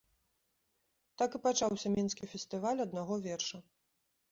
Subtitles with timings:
[1.23, 3.57] Так і пачаўся мінскі фестываль аднаго верша.